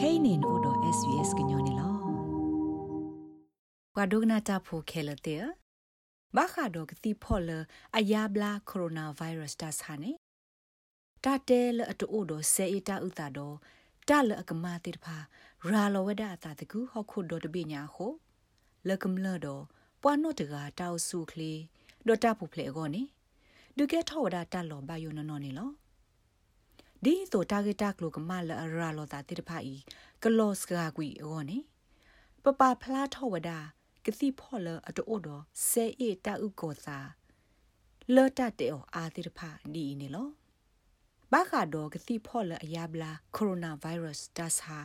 [0.00, 1.90] kainin odo svs gnyone lo
[3.94, 5.34] kwa dogna ta pho khela te
[6.34, 7.48] ba kha do gti phol
[7.98, 10.12] ayabla coronavirus ta sa ne
[11.24, 13.46] ta te le ato odo se eta uta do
[14.08, 15.18] ta le akama te pha
[15.70, 18.08] ra lo wada ta te ku ho khu do de bi nya ho
[18.88, 19.54] le kum le do
[20.00, 21.52] pwa no de ga ta su kle
[22.06, 23.02] do ta phu phle go ni
[23.76, 25.66] du ke tho da ta lo ba yo no no ni lo
[27.04, 29.74] ဒီဆိုတာဂက်တာကလိုကမလာရာလောတာတိတဖာဤ
[30.22, 31.58] ကလောစကာကွီအောနေ
[32.42, 33.50] ပပဖလားထောဝဒ
[34.04, 35.28] ကတိဖော်လအတိုဒ
[35.68, 36.98] ဆေအေတာဥကောစာ
[38.14, 40.28] လောတတေအောအာတိတဖာဒီနေလော
[41.32, 44.78] ဘာခါတော့ကတိဖော်လအယာဘလာကိုရိုနာဗိုင်းရပ်စ်တတ်ဟာ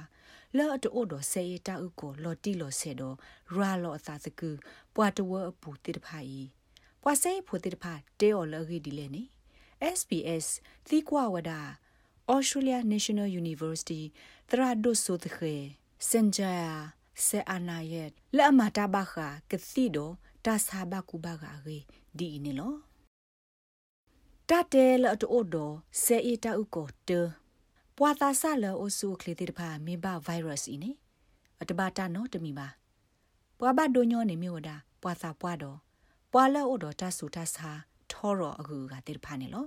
[0.58, 3.16] လောအတိုဒဆေအေတာဥကောလောတီလောဆေတော့
[3.56, 4.50] ရာလောအသာစကူ
[4.96, 6.42] ပွာတဝအပူတိတဖာဤ
[7.02, 9.24] ပွာဆေဖိုတိတဖာတေအောလောဂီဒီလေနေ
[9.98, 10.48] SPS
[10.88, 11.62] သီကွာဝဒါ
[12.34, 14.02] Australia National University
[14.50, 15.54] သရဒုဆိုတခေ
[16.10, 16.56] စင်ဂျာ
[17.26, 20.10] ဆေအနာယက်လာမတာဘခာကတိဒို
[20.46, 21.78] တာဆာဘကူဘဂါရီ
[22.18, 22.74] ဒီနေလော
[24.50, 25.72] တတဲလအတိုဒို
[26.04, 27.10] ဆေအီတာဥကိုတ
[27.98, 30.92] ပွာသာဆလအိုဆူခလီတိတဖာမေဘဗိုင်းရပ်စ်ဤနေ
[31.62, 32.68] အတဘာတာနော်တမီပါ
[33.60, 35.78] ပွာဘဒိုညောနေမြို့တာပွာသာပွာတော့
[36.34, 37.70] ပွာလောအိုဒိုတာဆူတာဆာ
[38.12, 39.66] ထောရအကူကတိတဖာနေလော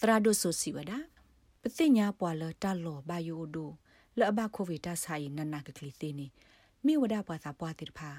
[0.00, 0.92] သရဒုဆိုစီဝဒ
[1.62, 3.70] ပသိညာပွာလတလောဘယိုဒို
[4.18, 6.26] လအဘကိုဗီတာဆိုင်နနာကကလီသေးနေ
[6.84, 8.10] မိဝဒပွာသာပွာတိတဖာ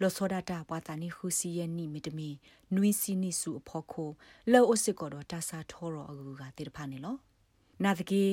[0.00, 2.28] လောစောဒတာပွာတာနိခုစီယနိမီတမီ
[2.74, 4.10] နွီစီနိစုအဖို့ခို
[4.52, 7.16] လောအစစ်ကောတော့တာစာထောရောအကူကတိတဖာနေလော
[7.84, 8.24] နာတကေ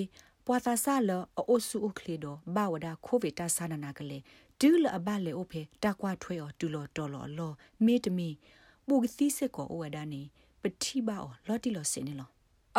[0.45, 4.17] ပွာသာဆာလအိုဆူအိုကလေတော့ဘာဝဒကိုဗီတာဆာနနာကလေ
[4.59, 7.51] ဒူလအဘလေအိုဖေတကွာထွဲော်တူလောတော်လောလော
[7.85, 8.29] မေတမီ
[8.87, 10.21] ပူကတိစစ်ကောအိုဝဒနေ
[10.61, 12.29] ပတိပါအောလော်တီလောစင်းနေလော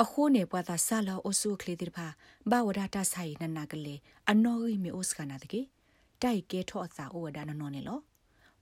[0.03, 2.07] အခုနေပွားသာဆာလောအဆုခလေတိဖာ
[2.51, 3.95] ဘာဝဒတာဆိုင်နနာကလေ
[4.31, 5.61] အနော်ရီမီအိုစကနာတကေ
[6.23, 7.99] တိုက်ကဲထောအစာဩဝဒနနော်နေလော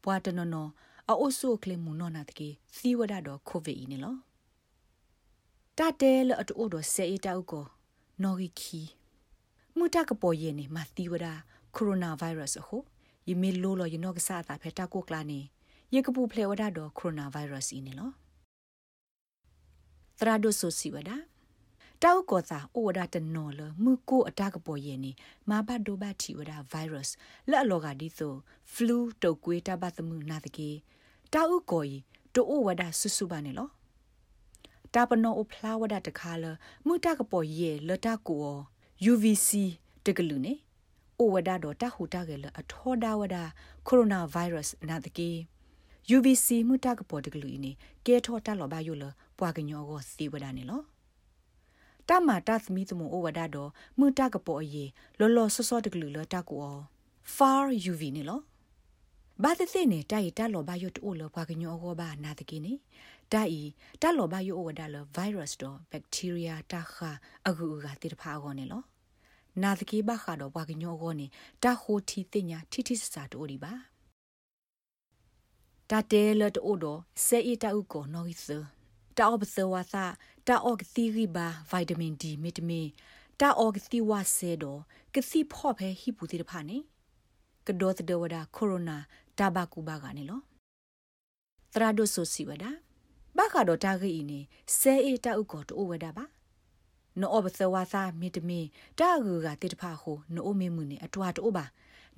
[0.03, 0.71] ပွားတနော်နော်
[1.11, 4.17] အဆုခလေမူနော်နာတကေသီဝဒတော့ကိုဗစ်ဤနေလော
[5.79, 7.65] တတဲလအတူတော့ဆေအတောက်ကို
[8.23, 8.81] နော်ရီခီ
[9.77, 11.27] မူတကပေါ်ရင်နေမသီဝဒ
[11.77, 12.79] ကိုရိုနာဗိုင်းရပ်စ်အခု
[13.29, 15.41] ယမီလိုလောယနောကစားတာဖက်တာကိုကလာနေ
[15.95, 18.11] ယေကပူဖလေဝဒတော့ကိုရိုနာဗိုင်းရပ်စ်ဤနေလော
[20.19, 21.11] သရဒုဆိုစီဝဒ
[22.03, 25.13] တောက်ကောသာဩဝဒတနော်လမှုကိုအတကပေါ်ရင်နီ
[25.49, 27.15] မာဘဒိုဘတီဝဒဗိုင်းရပ်စ်
[27.51, 28.35] လက်အလောကဒီဆို
[28.73, 30.71] ဖလူးတုတ်ကွေးတပတ်သမှုနာတကေ
[31.33, 31.97] တောက်ကောဤ
[32.35, 33.69] တိုဩဝဒဆုစုပါနေလော
[34.95, 36.45] တာပနောအဖလာဝဒတခါလ
[36.87, 38.45] မှုတကပေါ်ရဲ့လတကို
[39.13, 39.51] UVC
[40.07, 40.55] တကလူနေ
[41.21, 43.37] ဩဝဒတော့တဟူတကလအထောဒါဝဒ
[43.87, 45.31] ကိုရိုနာဗိုင်းရပ်စ်နာတကေ
[46.17, 47.73] UVC မှုတကပေါ်တကလူနေ
[48.07, 49.05] ကဲထောတလောဘာယုလ
[49.43, 50.83] ပွားကညောကိုစီဝဒနေလော
[52.09, 54.85] တမတာသမီသမဩဝဒတော့မှုတကပေါ်အေ
[55.19, 56.81] လောလောဆောဆောတကလူလတကူအော
[57.35, 58.41] far UV နေလော
[59.43, 62.73] ဘာသသိနေတိုင်တလောဘာယုတိုလောပွားကညောကိုဘာနာတကိနေ
[63.33, 63.69] တိုင်
[64.03, 67.11] တလောဘာယုဩဝဒလ virus တော့ bacteria တခါ
[67.49, 68.83] အကူကတိတဖာအောနေလော
[69.63, 71.27] နာတကိဘခါတော့ပွားကညောကိုနေ
[71.63, 73.73] တာဟိုတီတင်ညာထိထိစစာတိုဒီပါ
[75.91, 76.85] တာတဲလတ်အိုဒ
[77.27, 78.51] ဆေအီတာဥကိုနော်ဟီသ
[79.19, 80.05] တာအောဘသဝါသာ
[80.49, 82.89] တာအောကသီရီဘာဗိုက်တမင်ဒီမီတမင်
[83.41, 84.65] တာအောကသီဝါဆေဒ
[85.15, 86.79] ကစီဖော့ဖဲဟီပူတီတဖာနေ
[87.67, 88.97] ကဒေါ်တဒဝဒါကိုရိုနာ
[89.39, 90.41] တာဘကူဘာကနေလော
[91.73, 92.71] သရာဒိုဆိုစီဝဒါ
[93.37, 94.41] ဘာခါတော့တာဂီနေ
[94.79, 96.25] ဆေအီတာဥကိုတိုဝဒါပါ
[97.21, 98.67] နောဘသဝါသာမီတမင်
[98.99, 101.65] တာဂူကတိတဖာဟိုနိုမေမှုနေအတွာတိုးပါ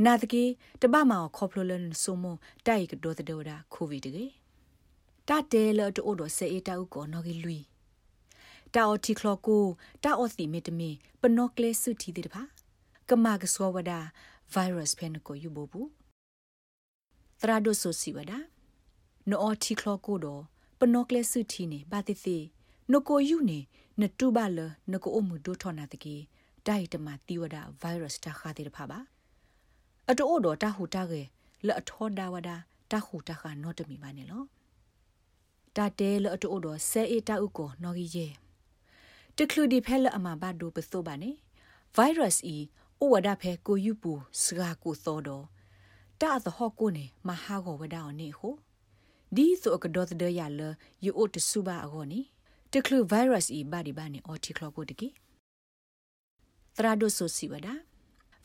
[0.05, 0.45] နာတကေ
[0.83, 2.25] တပမောခေါပလလန်ဆိုမ
[2.67, 4.25] တိုက်ကဒေါ်ဒေါ်ဒါခိုဗီတကေ
[5.29, 7.61] တတဲလတိုးဒိုဆေအတာဥကိုနော်ဂီလူီ
[8.75, 9.65] တာအော်တီကလောကို
[10.05, 10.91] တာအော်စီမီတမီ
[11.21, 12.43] ပနော့ကလေစုတီတိတဖာ
[13.09, 14.01] ကမာကဆောဝဒါ
[14.53, 15.89] ဗိုင်းရပ်စ်ဖဲနကိုယူဘောဘူး
[17.41, 18.39] သရာဒိုဆိုစီဝဒါ
[19.29, 20.43] နော်အော်တီကလောကိုတော့
[20.79, 22.37] ပနော့ကလေစုတီနေဘာတိတိ
[22.93, 23.59] နကိုယူနေ
[24.01, 24.59] နတူဘလ
[24.93, 26.17] နကိုအမှုဒိုထောနာတကေ
[26.67, 28.99] တိုက်တမတီဝဒါဗိုင်းရပ်စ်တာခါတိတဖာပါ
[30.11, 31.23] အတိုးတော်တဟူတကေ
[31.67, 32.57] လအထောဒါဝဒါ
[32.91, 34.45] တဟူတခါနော့တမီပါနေလော
[35.77, 38.33] တတဲလအတိုးတော်ဆဲအေတာဥကိုနော်ကြီးရဲ့
[39.37, 41.31] တကလူဒီဖဲလအမဘဒိုပသောပါနေ
[41.95, 44.13] ဗိုင်းရပ်စ်ဤဩဝဒဖဲကိုယူပူ
[44.43, 45.45] စကာကိုသောတော်
[46.21, 48.51] တာသဟောကိုနေမဟာကိုဝဒါနေဟု
[49.37, 50.61] ဒီဆိုကဒေါ်တဲ့ရလ
[51.05, 52.21] ယူအိုတဆူပါအကောနေ
[52.73, 55.09] တကလူဗိုင်းရပ်စ်ဤဘာဒီဘာနေအော်တီကလောကိုတကေ
[56.77, 57.75] သရာဒိုဆိုစီဝဒါ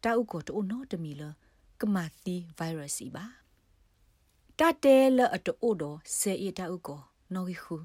[0.03, 1.29] ta u ko to no de mi lo
[1.79, 3.25] ကမာသီ virus ပါ
[4.59, 5.83] တာတဲလအတိုဒ
[6.17, 7.01] ဆေအတာဥကို
[7.33, 7.77] နော်ဂီခု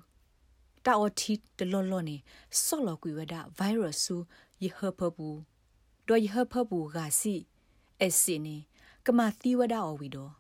[0.84, 2.16] တာအတီတလောလောနေ
[2.64, 4.16] ဆော့လောကွေဝဒ virus ဆူ
[4.62, 5.28] ယဟပပူ
[6.08, 7.34] တော့ယဟပပူကစီ
[8.02, 8.56] အစင်းနေ
[9.06, 10.32] ကမာသီဝဒအဝီတော့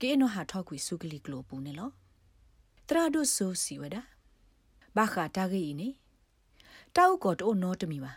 [0.00, 1.90] ကေနောဟာထောက်ကွေစုကလီကလိုပူနေလော
[2.88, 3.96] တရာဒုဆိုစီဝဒ
[4.96, 5.88] ဘာခတာဂီနေ
[7.00, 8.12] တောက်ကောတိုနောတမီပါ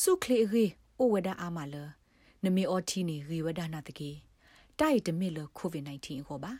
[0.00, 0.64] စုခလေရီ
[0.98, 1.74] အိုဝဒအာမလ
[2.44, 4.10] နမေအော်တီနေရီဝဒနာတကေ
[4.78, 6.52] တိုက်တမီလကိုဗစ် -19 ဟောပါ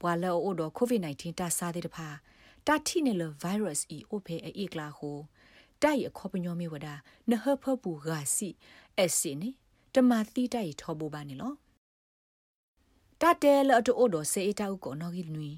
[0.00, 2.08] ဘွာလောအိုတော့ကိုဗစ် -19 တာစားတဲ့တဖာ
[2.66, 5.18] တာတီနေလဗိုင်းရပ်စ်ဤအိုဖေအေကလာဟို
[5.82, 6.88] တိုက်အခေါပညောမီဝဒ
[7.30, 8.48] နဟဖပူဂါစီ
[8.96, 9.50] အက်စင်နေ
[9.94, 11.52] တမတိတိုက်ထောဘူပါနေလော
[13.20, 15.50] တာတဲလအတိုဒိုစေတာဥကိုနော်ဂီနွီ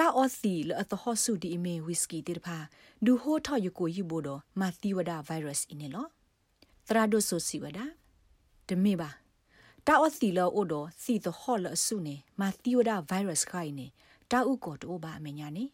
[0.00, 2.56] တာအော်စီလအသဟောဆုဒီအမေဝီစကီတေတဖာ
[3.04, 4.28] ဒူဟိုထော်ယကိုယူဘိုဒ
[4.60, 6.06] မာတီဝဒဗိုင်းရပ်စ်အင်းလော
[6.88, 7.78] သရာဒိုဆိုစီဝဒ
[8.68, 9.10] ဒမေပါ
[9.86, 13.86] တာအော်စီလောအိုဒိုစီသဟောလအဆုနေမာတီဝဒဗိုင်းရပ်စ်ခိုင်နေ
[14.30, 15.64] တာဥကိုတိုဘာအမညာနေ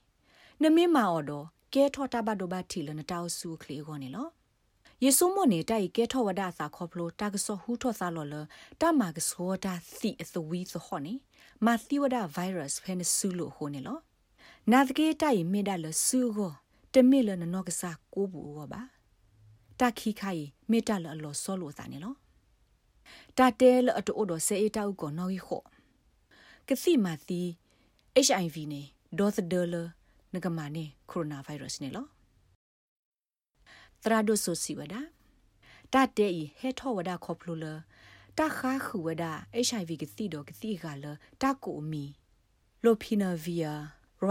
[0.63, 1.43] နမေမာအော်ဒို
[1.75, 4.29] ကဲထော်တာဘဒိုဘာတီလနတောက်ဆူခလီခေါနေလော
[5.05, 8.35] ယေဆုမနေတိုက်ကဲထောဝဒစာခေါဖလိုတာကဆောဟူထောစာလောလ
[8.81, 11.15] တာမာကဆောတာစီအသဝီသဟောနေ
[11.65, 13.99] မာသီဝဒဗိုင်းရပ်စ်ဖဲနဆူလိုဟိုနေလော
[14.73, 16.53] နာတကေတိုင်မေဒါလဆူကို
[16.93, 18.83] တမေလနနောကစာကိုဘူဝပါ
[19.81, 22.15] တာခိခိုင်မေတာလအလောဆောလိုစာနေလော
[23.39, 25.63] တာတဲလအတိုဒဆေအတောက်ကိုနော်ဟို
[26.69, 27.43] ကစီမာသီ
[28.27, 28.83] HIV နေ
[29.19, 29.75] ဒေါသဒလ
[30.35, 32.07] နကမာနေကိုရိုနာဗိုင်းရပ်စ်နေလော
[34.03, 34.95] တရာဒိုဆိုစီဝဒ
[35.93, 37.67] တာတဲဤဟဲထောဝဒခေါပလူလ
[38.39, 39.25] တာခါခုဝဒ
[39.69, 41.05] HIV ကတိတော့ကတိကလ
[41.43, 42.05] တာကိုမီ
[42.85, 43.75] လိုဖီနာဗီယာ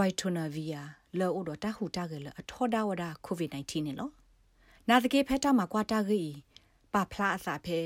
[0.00, 0.82] ရိုက်တိုနာဗီယာ
[1.18, 4.10] လောအိုတော့တာဟူတာကလအထောဒါဝဒကိုဗစ် -19 နေလော
[4.88, 6.22] နာတကေဖက်တာမှာကွာတာဂီ
[6.94, 7.78] ပါဖလာအစာဖဲ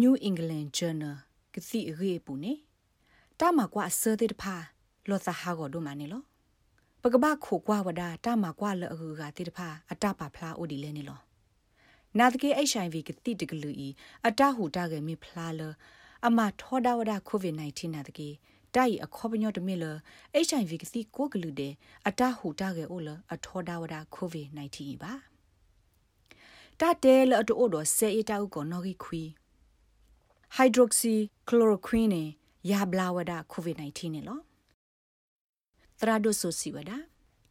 [0.00, 1.16] New England Journal
[1.54, 2.52] ကတိရေပူနေ
[3.40, 4.56] တာမှာကွာဆာတဲ့ဖာ
[5.08, 6.22] လောသဟာကိုဒုမနေလော
[7.02, 11.18] ပကပခိုကွာဝဒတာမှာကွာလအကူကတိတဖာအတပါဖလာအိုဒီလဲနေလော
[12.18, 13.88] နာတကေ HIV ကတိတကလူဤ
[14.26, 15.60] အတဟူတာကမိဖလာလ
[16.26, 18.28] အမထောဒဝဒကိုဗစ် -19 နာတကေ
[18.76, 19.84] တိုင်အခေါပညောတမီလ
[20.46, 21.72] HIV ကတိကိုကလူတဲ့
[22.08, 25.12] အတဟူတာကအိုလအထောဒဝဒကိုဗစ် -19 ပါ
[26.80, 29.22] တာတဲလအတိုဒဆေအတာဥကိုနော်ဂီခွီ
[30.56, 32.28] hydroxychloroquine နဲ့
[32.70, 34.40] ယာဘလာဝဒကိုဗစ် -19 နဲ့လော
[35.98, 36.92] သရာဒိုဆိုစီဝဒ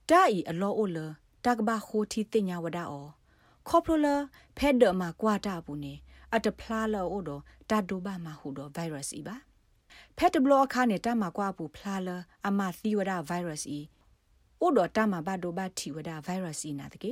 [0.10, 0.98] တာဤအလောအိုလ
[1.45, 3.07] တကဘာခိုတီတင်ညာဝဒအော
[3.68, 4.16] ခေါပလိုလာ
[4.57, 5.94] ဖက်ဒမှာကွာတာဘူးနေ
[6.33, 9.38] အတဖလားလောအိုတော့တာဒိုဘာမှာဟူတော့ virus ဤပါ
[10.18, 13.80] ဖက်ဒဘလော့ခါနေတာမှာကွာဘူးဖလားလာအမသီဝဒ virus ဤ
[14.62, 17.12] အိုတော့တာမှာဘဒိုဘာတီဝဒ virus ဤနာတကေ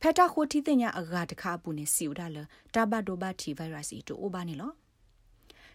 [0.00, 2.38] ဖက်တာခိုတီတင်ညာအဂါတခါဘူးနေစီဝဒလ
[2.74, 4.72] တာဘဒိုဘာတီ virus ဤတို့အိုဘာနေလော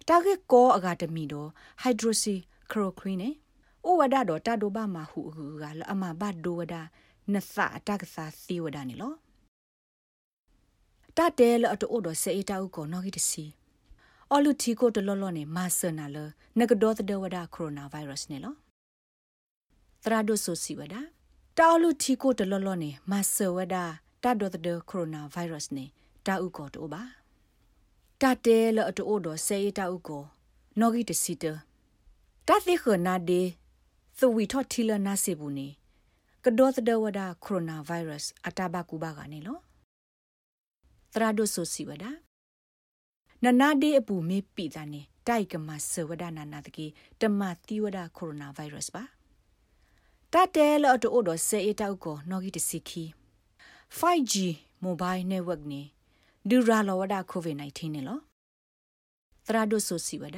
[0.07, 1.50] တာဂက်ကောအဂါတမီတော့
[1.83, 2.36] hydroxy
[2.71, 3.33] chloroquine နဲ့
[3.88, 6.75] ဩဝဒတော့တဒိုဘမဟုဟုကလအမဘတ်ဒိုဝဒ
[7.33, 9.13] နသအတကသာစီဝဒနေလော
[11.18, 13.45] တတဲလအတိုတော့စေတာဥကိုနော်ဂီတစီ
[14.31, 16.17] အလူတီကိုတလောလောနေမာဆနာလ
[16.59, 18.53] နကဒေါသဒဝဒကိုရိုနာဗိုင်းရပ်စ်နေလော
[20.03, 20.95] သရာဒိုဆိုစီဝဒ
[21.57, 23.75] တာအလူတီကိုတလောလောနေမာဆဝဒ
[24.23, 25.85] တာဒေါသဒကိုရိုနာဗိုင်းရပ်စ်နေ
[26.25, 27.03] တာဥကိုတိုပါ
[28.21, 30.23] တတဲလအတိုတော့စေတာဥကို
[30.79, 31.45] နော်ဂီတစီတ
[32.47, 33.41] တသိခနာဒေ
[34.19, 35.68] သဝီထော့ထီလနာစေဘူးနေ
[36.44, 39.57] ကဒေါသဒဝဒကိုရိုနာဗိုင်းရပ်စ်အတဘကူဘာကနေလော
[41.13, 42.06] သရာဒိုဆိုစီဝဒ
[43.45, 46.85] နနာဒေအပူမေပိတာနေတိုက်ကမဆဝဒနာနာတကေ
[47.21, 49.04] တမတိဝဒကိုရိုနာဗိုင်းရပ်စ်ပါ
[50.33, 53.04] တတဲလော်တိုဒိုဆေအတောက်ကိုနော်ဂီတစီခီ
[53.97, 54.33] 5G
[54.85, 55.81] mobile network နေ
[56.50, 58.19] ဒူရာလောဝဒကိုဗစ် -19 နေလော
[59.45, 60.38] သရာဒိုဆိုစီဝဒ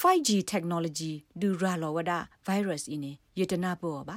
[0.00, 2.12] 5G technology ဒူရာလောဝဒ
[2.46, 3.04] virus အင်း
[3.38, 4.16] ယေတနာပေါ်ပါ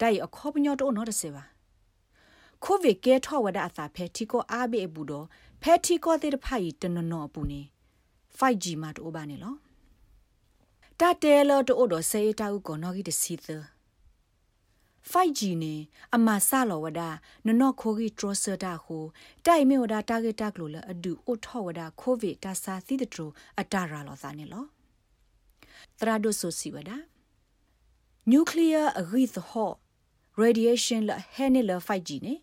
[0.00, 1.44] တိုင်အခေါပညောတော့နော်တစေပါ
[2.64, 5.26] ကိုဗစ်ကဲထောဝဒအသာဖဲတီကိုအားဘေဘူးတော့
[5.62, 7.62] ဖဲတီကိုတဲ့ဖိုင်တနနော်ပူနေ
[8.38, 9.54] 5G မှာတော့ဘာနေလော
[11.00, 13.46] တတဲလောတော့တော့စေတာဥကိုနော်ဂီတစီသ
[15.10, 15.74] 5G နေ
[16.14, 17.00] အမဆလောဝဒ
[17.46, 18.98] နနော့ခိုဂီထရဆတာဟု
[19.46, 23.26] တိုင်မေဝဒတာဂက်တက်လို့လအဒူအိုထောဝဒကိုဗစ်တာစာသီတထရ
[23.60, 24.64] အတာရာလောစာနေလော
[25.98, 26.90] သရာဒိုဆိုစီဝဒ
[28.30, 29.70] နျူကလ িয়ার အဂိသဟော
[30.42, 32.34] radiation လဟဲနေလ 5G နေ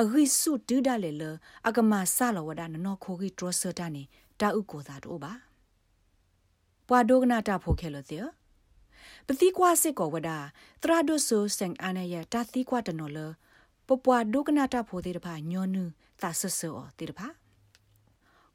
[0.00, 1.22] အဂိစုတူဒါလေလ
[1.68, 4.02] အကမဆလောဝဒနနော့ခိုဂီထရဆတာနေ
[4.40, 5.32] တာဥကိုသာတို့ပါ
[6.88, 8.26] ပွာဒိုဂနာတာဖိုခဲလို့တဲ့
[9.26, 10.30] ပတိကွာစစ်ကောဝဒ
[10.82, 13.18] သရဒုဆုစင်အနယတာတိကွာတနော်လ
[13.86, 15.84] ပပွားဒုကနာတာဖိုသေးတဖာညောနု
[16.22, 17.28] သာဆဆောတေတဖာ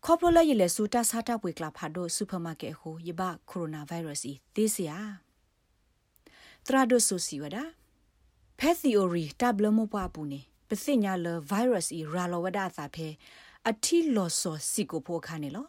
[0.05, 4.97] ခေါပလိုလာရလေစူတာစာတာပွေကလာဖာဒိုစူပါမာကက်ဟိုယဘကိုရိုနာဗိုင်းရပ်စ်ဤသေစရာ
[6.65, 7.63] တရာဒိုဆိုစီဝဒါ
[8.59, 10.41] ဖက်သီအိုရီတဘလမပွားပူနေ
[10.73, 13.07] ပစိညာလဗိုင်းရပ်စ်ဤရာလောဝဒါသာဖဲ
[13.69, 15.67] အထီလော်ဆောစီကိုဖိုခါနေလော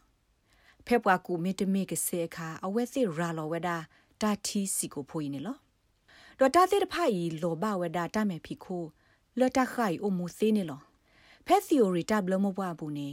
[0.86, 3.76] ဖက်ပွားကူမီတမီကစေခါအဝဲစီရာလောဝဒါ
[4.22, 5.56] တာထီစီကိုဖိုနေလော
[6.38, 8.84] တော့တာတဲ့ဖိုင်လောဘဝဒါတမဲဖီခို
[9.38, 10.80] လတခိုင်အမှုသေးနေလော
[11.46, 13.08] ဖက်သီအိုရီတဘလမပွားပူနေ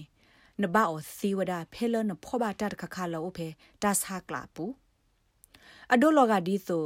[0.62, 3.48] နဘာအစီဝဒဖဲလနဖောဘာတတ်ခခလောဖေ
[3.82, 4.66] ဒါဆာကလာပူ
[5.94, 6.84] အဒိုလောဂဒီဆို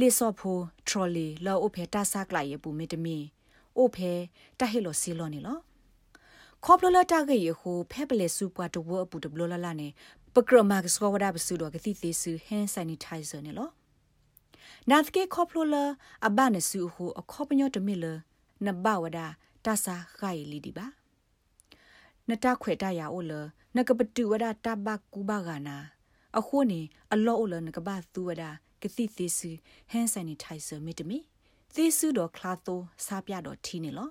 [0.00, 0.58] လေဆော့ဖို
[0.88, 3.18] ထရလီလောအဖေဒါဆာကလာယေပူမီတမီ
[3.78, 4.12] အိုဖေ
[4.58, 5.58] တဟေလောစီလောနေလော
[6.64, 9.88] ခေါပလလတာကေယခုဖဲပလေစုပွားတဝအပူတဘလလလနေ
[10.34, 13.68] ပကရမကစကဝဒဘစုတော့ကတိသေးစုဟန်ဆိုင်နီတိုင်ဇာနေလော
[14.90, 15.74] နာသကေခေါပလလ
[16.26, 18.04] အဘနစုဟုအခေါပညောတမီလ
[18.66, 19.18] နဘဝဒ
[19.64, 20.86] တာဆာခိုင်လီဒီပါ
[22.28, 23.32] နတခွေတရအိုလ
[23.76, 25.76] နကပတူဝဒတဘကူဘဂနာ
[26.38, 26.80] အခုနေ
[27.12, 28.44] အလောအိုလနကဘသူဝဒ
[28.82, 29.50] ကတိသေးစု
[29.90, 31.18] ဟန်ဆိုင်နီတိုင်ဇာမီတမီ
[31.74, 34.08] သေစုတော့ခလာတိုစားပြတော့ထီနေလော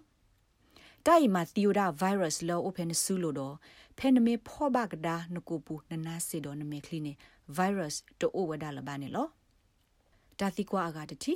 [1.05, 3.55] တိုင်မာသီယိုဒာဗိုင်းရပ်စ်လောအိုဖန်ဆူလို့တော့
[3.97, 7.13] ဖဲနမေဖောဘကဒါနကိုပူနနာစေတော့နမေခလီနေ
[7.55, 9.27] ဗိုင်းရပ်စ်တိုအိုဝဒါလဘာနေလော
[10.39, 11.33] တာသီကွာအကတတိ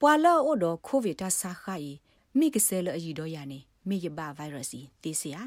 [0.00, 1.94] ပွာလောအိုတော့ကိုဗစ်တာဆာခိုင်
[2.38, 5.42] မိကဆဲလအီတော့ရနေမိယဘဗိုင်းရပ်စ်ဤသေစရာ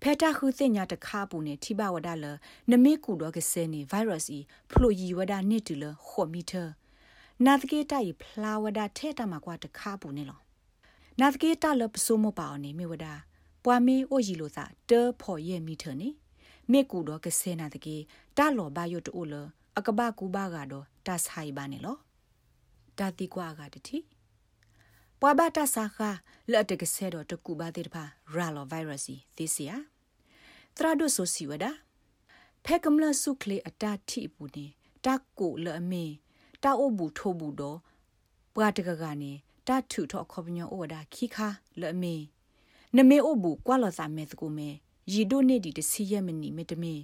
[0.00, 2.24] ဖဲတာခုစညာတခါပူနေထိဘဝဒါလ
[2.70, 4.38] နမေကူတော့ကဆဲနေဗိုင်းရပ်စ်ဤ
[4.70, 6.64] ဖလိုယီဝဒါနစ်တူလခေါ်မီတာ
[7.46, 10.40] နာသကေတိုင်ဖလာဝဒါထဲတမှာကွာတခါပူနေလော
[11.20, 13.14] နာသကေတလပစုမပါအောင်နေမိဝဒါ
[13.64, 16.08] ပွာမေအိုရီလိုသာတဲဖော်ရဲ့မီထနေ
[16.70, 17.96] မေကူတော့ကစဲနာတကေ
[18.36, 19.34] တလောဘယုတ်တိုလ
[19.78, 21.96] အကဘကူဘာကတော့တဆိုင်ပါနေလော
[22.98, 23.98] တာတိကွာကတတိ
[25.20, 25.98] ပွာဘတာစာခ
[26.50, 29.76] လက်တကစဲတော့တကူပါတဲ့တဖာရာလောဗိုင်းရပ်စ်သီစီယာ
[30.76, 31.70] သရာဒိုဆိုစီဝဒါ
[32.64, 34.66] ဖဲကမလဆုခလေအတာတိပူနေ
[35.04, 35.06] တ
[35.38, 36.04] ကူလအမေ
[36.62, 37.78] တာအိုဘူးထိုးဘူးတော့
[38.54, 39.32] ပွာတကကနေ
[39.66, 41.48] တထုထောခေါပညောဩဝဒါခိခါ
[41.80, 42.14] လအမေ
[42.96, 44.68] နမေအိုဘူးကွာလစာမဲစကူမဲ
[45.12, 46.94] ရီဒိုနေဒီတစီယမနီမေတမေ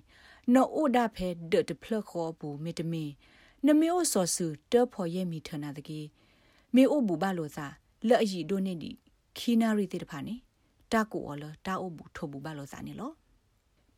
[0.55, 3.05] နော်အိုဒါဖဲဒတ်ဖလခေါ်ဘူးမေတမေ
[3.67, 6.01] နမေအိုဆောဆူတောဖော်ရဲ့မီထနာတကေ
[6.75, 7.67] မေအိုဘူးဘာလို့စာ
[8.09, 8.91] လက်အရီဒိုနေဒီ
[9.37, 10.35] ခီနာရီတေတဖာနေ
[10.93, 13.13] တာကိုော်လတာအိုဘူးထိုဘူးဘာလို့စာနေလော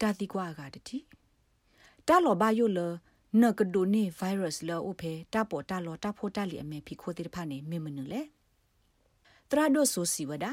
[0.00, 0.98] တာတိကွာကတတိ
[2.06, 2.78] တာလောဘာယိုလ
[3.38, 8.22] နကဒိုနေဗိုင်းရပ်စ်လောအိုဖေတာပေါ်တာလောတာဖိုတာလီအမေဖီခိုတေတဖာနေမေမနူလေ
[9.48, 10.52] တရာဒိုဆိုစီဝဒါ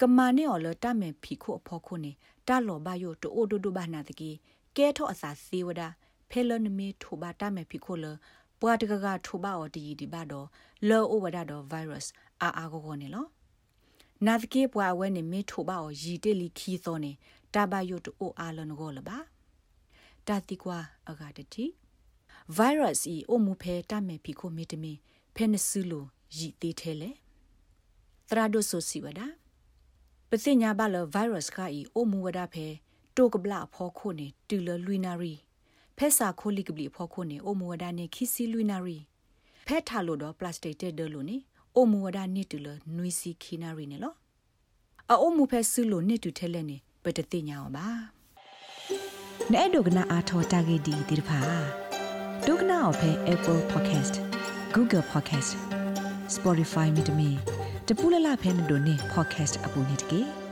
[0.00, 2.12] ကမာနေော်လတာမေဖီခိုအဖော်ခိုနေ
[2.48, 4.30] တာလောဘာယိုတိုအိုဒိုဒိုဘာနာတကေ
[4.76, 5.88] ကဲထော့အစာစီဝဒါ
[6.30, 8.06] ဖဲလနမီထိုဘာတာမေဖီခိုလ
[8.60, 10.46] ပွားတကကထိုဘာအော်တီဒီဘာတော့
[10.88, 12.12] လောအိုဝဒါတော့ဗိုင်းရပ်စ်
[12.42, 13.26] အာအာကိုကိုနေလော
[14.26, 17.12] နာသကေပွားဝဲနေမေထိုဘာအော်ရီတေလီခီသောနေ
[17.54, 19.18] တာဘာယိုတိုအာလနကိုလပါ
[20.28, 20.78] တာတိကွာ
[21.10, 21.64] အဂါတတိ
[22.56, 24.92] ဗိုင်းရပ်စ်ဤအမှုဖဲတမေဖီခိုမီတမီ
[25.34, 26.04] ဖဲနဆူလို
[26.36, 27.10] ရည်သေးသေးလေ
[28.28, 29.26] သရာဒိုဆိုစီဝဒါ
[30.30, 32.66] ပစိညာဘလဗိုင်းရပ်စ်ကဤအမှုဝဒါဖဲ
[33.16, 35.34] တိုကဘလာဖောခိုနေတူလလွီနာရီ
[35.96, 38.98] ဖက်စာခိုလိကဘလီဖောခိုနေအမှုဝဒါနေခီစီလွီနာရီ
[39.66, 41.36] ဖက်ထားလို့တော့ပလတ်စတစ်တဲ့ဒလို့နေ
[41.78, 44.14] အမှုဝဒါနေတူလနွီစီခီနာရီနေလော
[45.24, 48.15] အမှုဖက်ဆူလို့နေတူထဲလဲနေပတတိညာအောင်ပါ
[49.52, 51.40] နဲ့ဒုကနာအာထောတာဂေဒီဒီဖာ
[52.46, 54.14] ဒုကနာအဖဲ Apple Podcast
[54.74, 55.50] Google Podcast
[56.36, 57.30] Spotify မြေတမီ
[57.88, 60.45] တပူလလဖဲနေတို့နေ podcast အပူနေတကေ